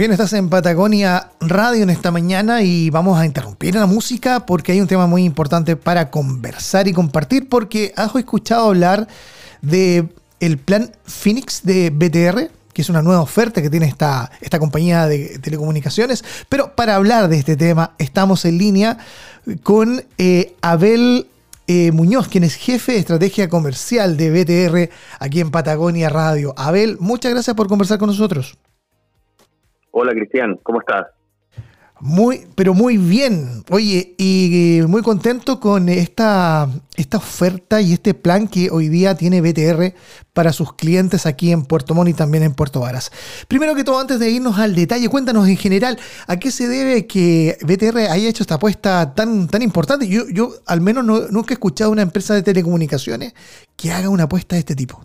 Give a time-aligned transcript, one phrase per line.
[0.00, 4.72] Bien, estás en Patagonia Radio en esta mañana y vamos a interrumpir la música porque
[4.72, 9.08] hay un tema muy importante para conversar y compartir porque has escuchado hablar
[9.60, 10.08] de
[10.64, 15.38] plan Phoenix de BTR, que es una nueva oferta que tiene esta, esta compañía de
[15.38, 16.24] telecomunicaciones.
[16.48, 18.96] Pero para hablar de este tema, estamos en línea
[19.62, 21.26] con eh, Abel
[21.66, 26.54] eh, Muñoz, quien es jefe de estrategia comercial de BTR aquí en Patagonia Radio.
[26.56, 28.56] Abel, muchas gracias por conversar con nosotros.
[29.92, 31.06] Hola Cristian, ¿cómo estás?
[32.02, 33.62] Muy, pero muy bien.
[33.68, 36.66] Oye, y eh, muy contento con esta,
[36.96, 39.92] esta oferta y este plan que hoy día tiene BTR
[40.32, 43.12] para sus clientes aquí en Puerto Montt y también en Puerto Varas.
[43.48, 47.06] Primero que todo, antes de irnos al detalle, cuéntanos en general a qué se debe
[47.06, 50.08] que BTR haya hecho esta apuesta tan, tan importante.
[50.08, 53.34] Yo, yo al menos nunca he escuchado una empresa de telecomunicaciones
[53.76, 55.04] que haga una apuesta de este tipo.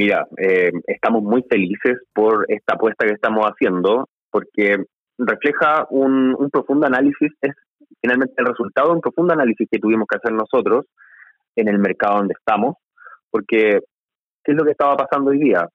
[0.00, 4.86] Mira, eh, estamos muy felices por esta apuesta que estamos haciendo, porque
[5.18, 7.52] refleja un, profundo análisis, es
[8.00, 10.86] finalmente el resultado de un profundo análisis que tuvimos que hacer nosotros
[11.54, 12.76] en el mercado donde estamos,
[13.30, 13.80] porque
[14.42, 15.68] ¿qué es lo que estaba pasando hoy día?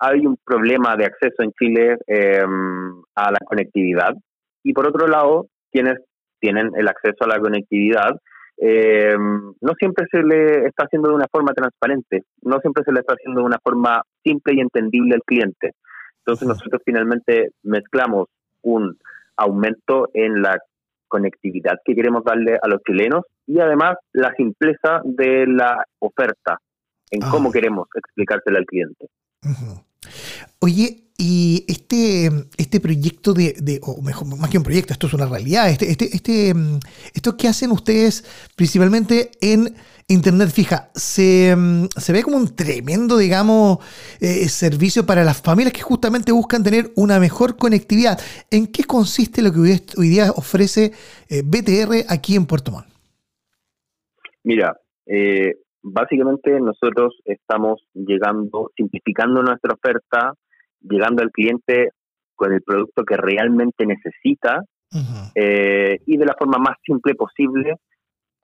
[0.00, 4.14] Hay un problema de acceso en Chile em, a la conectividad
[4.64, 5.98] y por otro lado, quienes
[6.40, 8.18] tienen el acceso a la conectividad
[8.58, 13.00] eh, no siempre se le está haciendo de una forma transparente, no siempre se le
[13.00, 15.72] está haciendo de una forma simple y entendible al cliente.
[16.18, 18.28] Entonces nosotros finalmente mezclamos
[18.62, 18.98] un
[19.36, 20.58] aumento en la
[21.08, 26.58] conectividad que queremos darle a los chilenos y además la simpleza de la oferta
[27.10, 27.52] en cómo ah.
[27.52, 29.06] queremos explicársela al cliente.
[30.60, 35.26] Oye, y este, este proyecto de, o mejor, más que un proyecto, esto es una
[35.26, 36.78] realidad, este, este, este, mm,
[37.14, 39.74] esto que hacen ustedes principalmente en
[40.08, 43.78] Internet fija, se, mm, se ve como un tremendo, digamos,
[44.20, 48.18] eh, servicio para las familias que justamente buscan tener una mejor conectividad.
[48.50, 50.92] ¿En qué consiste lo que hoy, día ofrece
[51.28, 52.86] eh, BTR aquí en Puerto Montt?
[54.44, 60.34] Mira, eh, básicamente nosotros estamos llegando, simplificando nuestra oferta,
[60.80, 61.90] llegando al cliente
[62.34, 64.62] con el producto que realmente necesita
[65.34, 67.74] eh, y de la forma más simple posible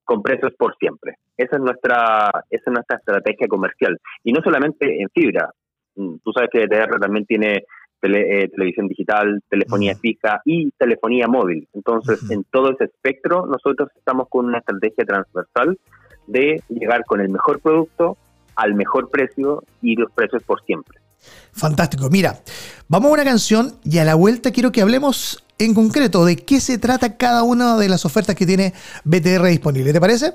[0.05, 1.17] con precios por siempre.
[1.37, 5.51] Esa es nuestra esa es nuestra estrategia comercial y no solamente en fibra.
[5.95, 7.65] Mm, tú sabes que ETR también tiene
[8.05, 11.69] eh, televisión digital, telefonía fija y telefonía móvil.
[11.73, 15.79] Entonces, en todo ese espectro, nosotros estamos con una estrategia transversal
[16.27, 18.17] de llegar con el mejor producto
[18.57, 20.99] al mejor precio y los precios por siempre.
[21.53, 22.09] Fantástico.
[22.11, 22.41] Mira,
[22.89, 26.61] vamos a una canción y a la vuelta quiero que hablemos en concreto de qué
[26.61, 28.73] se trata cada una de las ofertas que tiene
[29.05, 29.93] BTR disponible.
[29.93, 30.35] ¿Te parece?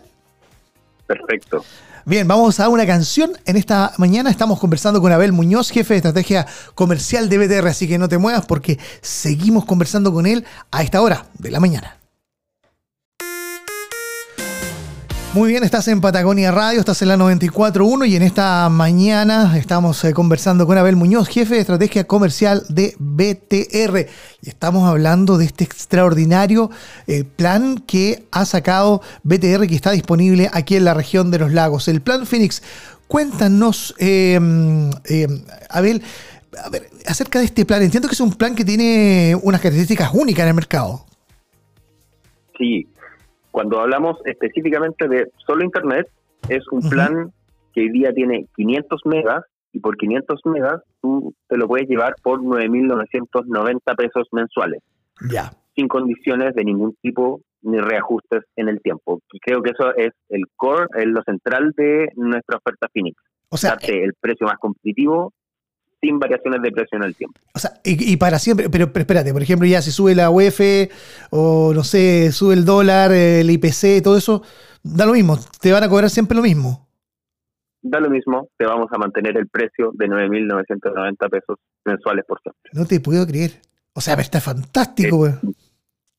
[1.05, 1.63] Perfecto.
[2.05, 3.33] Bien, vamos a una canción.
[3.45, 7.87] En esta mañana estamos conversando con Abel Muñoz, jefe de estrategia comercial de BTR, así
[7.87, 11.97] que no te muevas porque seguimos conversando con él a esta hora de la mañana.
[15.37, 20.03] Muy bien, estás en Patagonia Radio, estás en la 94.1 y en esta mañana estamos
[20.03, 24.07] eh, conversando con Abel Muñoz, jefe de estrategia comercial de BTR.
[24.41, 26.71] Y estamos hablando de este extraordinario
[27.05, 31.53] eh, plan que ha sacado BTR que está disponible aquí en la región de los
[31.53, 31.87] lagos.
[31.87, 32.63] El plan Phoenix.
[33.07, 36.01] Cuéntanos, em, em, Abel,
[36.65, 37.83] a ver, acerca de este plan.
[37.83, 41.05] Entiendo que es un plan que tiene unas características únicas en el mercado.
[42.57, 42.87] Sí,
[43.57, 46.07] cuando hablamos específicamente de solo Internet,
[46.47, 47.31] es un plan
[47.73, 52.13] que hoy día tiene 500 megas y por 500 megas tú te lo puedes llevar
[52.21, 54.83] por 9.990 pesos mensuales.
[55.31, 55.51] Ya.
[55.75, 59.21] Sin condiciones de ningún tipo ni reajustes en el tiempo.
[59.31, 63.19] Y creo que eso es el core, es lo central de nuestra oferta Phoenix.
[63.49, 65.33] O sea, Darte el precio más competitivo
[66.01, 67.39] sin variaciones de precio en el tiempo.
[67.53, 70.59] O sea, y, para siempre, pero, espérate, por ejemplo, ya si sube la UEF
[71.31, 74.43] o no sé, sube el dólar, el IPC, todo eso,
[74.83, 76.87] da lo mismo, te van a cobrar siempre lo mismo.
[77.81, 82.71] Da lo mismo, te vamos a mantener el precio de 9.990 pesos mensuales por siempre.
[82.73, 83.61] No te puedo creer.
[83.93, 85.35] O sea, está fantástico, es,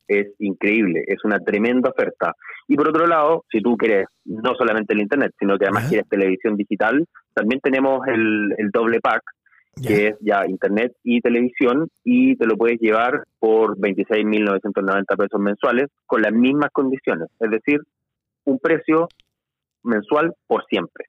[0.09, 2.35] es increíble, es una tremenda oferta.
[2.67, 6.09] Y por otro lado, si tú quieres no solamente el Internet, sino que además quieres
[6.09, 9.23] televisión digital, también tenemos el, el doble pack,
[9.87, 15.87] que es ya internet y televisión, y te lo puedes llevar por 26.990 pesos mensuales
[16.07, 17.81] con las mismas condiciones, es decir,
[18.45, 19.09] un precio
[19.83, 21.07] mensual por siempre.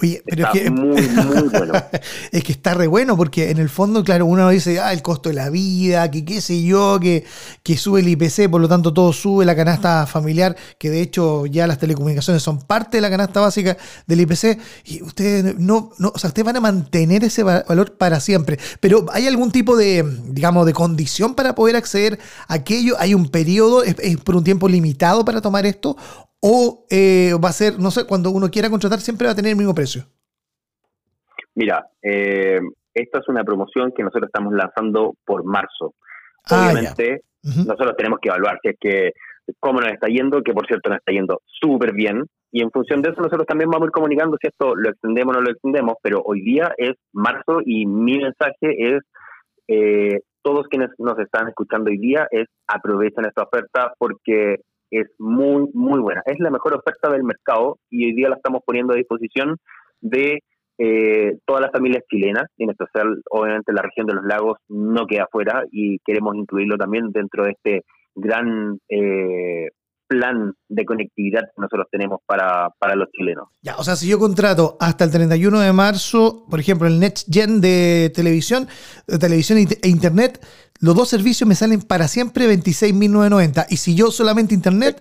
[0.00, 1.72] Oye, pero está es que, muy, muy bueno.
[2.30, 5.28] es que está re bueno porque en el fondo, claro, uno dice, ah, el costo
[5.28, 7.24] de la vida, que qué sé yo, que,
[7.64, 11.46] que sube el IPC, por lo tanto todo sube, la canasta familiar, que de hecho
[11.46, 13.76] ya las telecomunicaciones son parte de la canasta básica
[14.06, 17.96] del IPC, y ustedes no, no o sea, ustedes van a mantener ese va- valor
[17.96, 18.56] para siempre.
[18.78, 22.94] Pero ¿hay algún tipo de, digamos, de condición para poder acceder a aquello?
[23.00, 25.96] ¿Hay un periodo, es, es por un tiempo limitado para tomar esto?
[26.40, 29.52] ¿O eh, va a ser, no sé, cuando uno quiera contratar siempre va a tener
[29.52, 30.04] el mismo precio?
[31.54, 32.60] Mira, eh,
[32.94, 35.94] esta es una promoción que nosotros estamos lanzando por marzo.
[36.44, 39.12] Ah, Obviamente, nosotros tenemos que evaluar si es que
[39.58, 42.24] cómo nos está yendo, que por cierto nos está yendo súper bien.
[42.50, 45.34] Y en función de eso nosotros también vamos a ir comunicando si esto lo extendemos
[45.34, 49.00] o no lo extendemos, pero hoy día es marzo y mi mensaje es,
[49.68, 55.68] eh, todos quienes nos están escuchando hoy día, es aprovechen esta oferta porque es muy,
[55.74, 56.22] muy buena.
[56.26, 59.56] Es la mejor oferta del mercado y hoy día la estamos poniendo a disposición
[60.00, 60.40] de
[60.78, 65.06] eh, todas las familias chilenas, y en especial, obviamente, la región de los lagos no
[65.06, 67.82] queda fuera y queremos incluirlo también dentro de este
[68.14, 69.70] gran eh,
[70.08, 73.48] plan de conectividad que nosotros tenemos para, para los chilenos.
[73.60, 77.28] Ya, o sea, si yo contrato hasta el 31 de marzo, por ejemplo, el Next
[77.30, 78.66] Gen de televisión,
[79.06, 80.40] de televisión e internet,
[80.80, 83.66] los dos servicios me salen para siempre 26.990.
[83.70, 85.00] Y si yo solamente internet,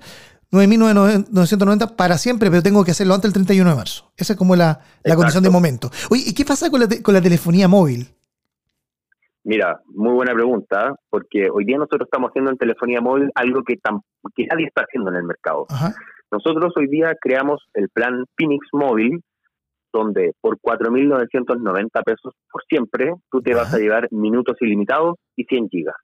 [0.52, 4.12] 9.990 para siempre, pero tengo que hacerlo antes del 31 de marzo.
[4.18, 5.90] Esa es como la, la condición de momento.
[6.10, 8.08] Oye, ¿y qué pasa con la, te- con la telefonía móvil?
[9.44, 13.76] Mira, muy buena pregunta, porque hoy día nosotros estamos haciendo en telefonía móvil algo que,
[14.36, 15.66] que nadie está haciendo en el mercado.
[15.70, 15.96] Ajá.
[16.32, 19.24] Nosotros hoy día creamos el plan Phoenix Móvil,
[19.94, 25.70] donde por 4.990 pesos por siempre tú te vas a llevar minutos ilimitados y 100
[25.70, 25.96] gigas.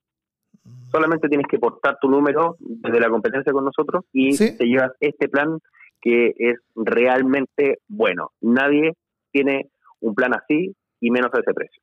[0.92, 4.58] Solamente tienes que portar tu número desde la competencia con nosotros y Sí.
[4.58, 5.58] te llevas este plan
[6.02, 8.32] que es realmente bueno.
[8.42, 8.94] Nadie
[9.32, 9.70] tiene
[10.02, 11.82] un plan así y menos a ese precio.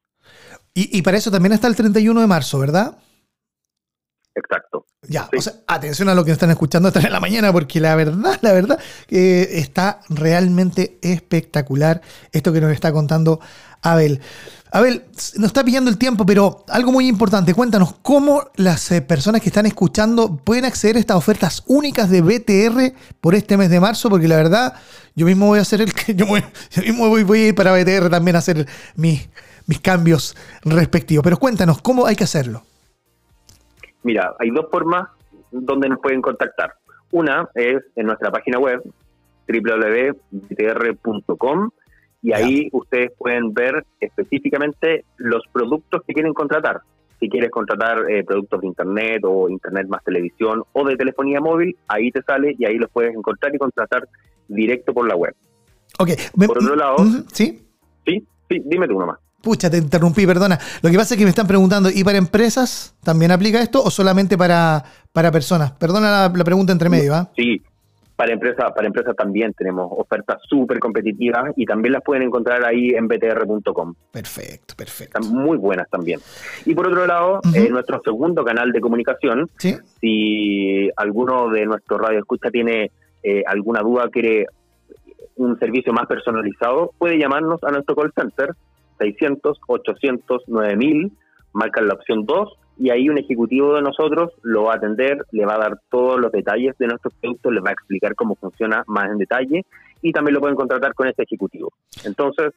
[0.75, 2.99] Y, y para eso también está el 31 de marzo, ¿verdad?
[4.35, 4.87] Exacto.
[5.09, 5.39] Ya, Sí.
[5.39, 8.39] o sea, atención a lo que están escuchando esta en la mañana, porque la verdad,
[8.43, 8.79] la verdad,
[9.09, 12.01] que está realmente espectacular
[12.33, 13.41] esto que nos está contando
[13.83, 14.21] Abel.
[14.73, 15.05] Abel,
[15.37, 19.49] nos está pillando el tiempo, pero algo muy importante, cuéntanos cómo las eh, personas que
[19.49, 24.09] están escuchando pueden acceder a estas ofertas únicas de BTR por este mes de marzo,
[24.11, 24.75] porque la verdad,
[25.17, 27.55] yo mismo voy a hacer el que yo, voy- yo mismo voy, voy a ir
[27.55, 29.29] para BTR también a hacer mis,
[29.67, 31.25] mis cambios respectivos.
[31.25, 32.65] Pero cuéntanos, ¿cómo hay que hacerlo?
[34.03, 35.09] Mira, hay dos formas
[35.51, 36.75] donde nos pueden contactar.
[37.13, 38.83] Una es en nuestra página web,
[40.41, 41.71] www.btr.com,
[42.23, 46.81] y ahí ustedes pueden ver específicamente los productos que quieren contratar.
[47.19, 51.77] Si quieres contratar eh, productos de Internet o Internet más televisión o de telefonía móvil,
[51.89, 54.09] ahí te sale y ahí los puedes encontrar y contratar
[54.49, 55.35] directo por la web.
[55.99, 56.11] Ok.
[56.47, 56.97] Por otro lado-
[57.33, 57.61] ¿Sí?
[58.07, 58.27] ¿Sí?
[58.49, 59.19] Sí, dime tú nomás.
[59.43, 60.59] Pucha, te interrumpí, perdona.
[60.83, 63.91] Lo que pasa es que me están preguntando, ¿y para empresas también aplica esto o
[63.91, 65.73] solamente para, para personas?
[65.73, 67.31] Perdona la, la pregunta entre medio, ¿ah?
[67.37, 67.63] Sí,
[68.21, 72.91] para empresas para empresas también tenemos ofertas súper competitivas y también las pueden encontrar ahí
[72.91, 73.95] en btr.com.
[74.13, 75.19] Perfecto, perfecto.
[75.19, 76.21] Están muy buenas también.
[76.67, 79.75] Y por otro lado, eh, nuestro segundo canal de comunicación, ¿Sí?
[80.03, 82.91] si alguno de nuestros radio escucha tiene
[83.23, 84.45] eh, alguna duda, quiere
[85.37, 88.55] un servicio más personalizado, puede llamarnos a nuestro call center
[89.01, 91.13] 600 800 9000,
[91.53, 92.49] marcan la opción 2
[92.79, 96.19] y ahí un ejecutivo de nosotros lo va a atender, le va a dar todos
[96.19, 99.67] los detalles de nuestros productos, les va a explicar cómo funciona más en detalle
[100.01, 101.73] y también lo pueden contratar con este ejecutivo.
[102.05, 102.53] Entonces,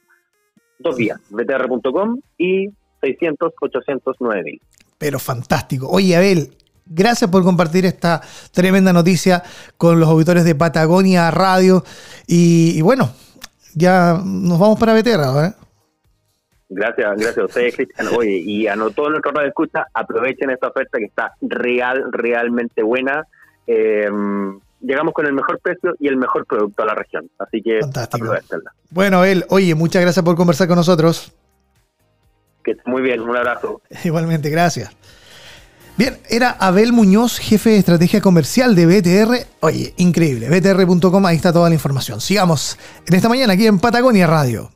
[0.78, 2.68] dos vías, btr.com y
[3.02, 4.60] 600 800 9000.
[4.98, 5.88] Pero fantástico.
[5.90, 6.48] Oye, Abel,
[6.86, 8.22] gracias por compartir esta
[8.52, 9.42] tremenda noticia
[9.76, 11.84] con los auditores de Patagonia Radio.
[12.26, 13.10] Y, y bueno,
[13.74, 15.48] ya nos vamos para ahora.
[15.48, 15.63] ¿eh?
[16.74, 18.08] Gracias, gracias a ustedes, Cristian.
[18.16, 23.24] Oye, y a no- todos nuestros escucha, aprovechen esta oferta que está real, realmente buena.
[23.66, 24.08] Eh,
[24.80, 27.30] llegamos con el mejor precio y el mejor producto a la región.
[27.38, 28.26] Así que Fantástico.
[28.26, 28.72] aprovechenla.
[28.90, 31.32] Bueno, Abel, oye, muchas gracias por conversar con nosotros.
[32.64, 33.80] Que muy bien, un abrazo.
[34.04, 34.90] Igualmente, gracias.
[35.96, 39.46] Bien, era Abel Muñoz, jefe de estrategia comercial de BTR.
[39.60, 40.48] Oye, increíble.
[40.50, 42.20] BTR.com, ahí está toda la información.
[42.20, 42.76] Sigamos
[43.06, 44.70] en esta mañana aquí en Patagonia Radio.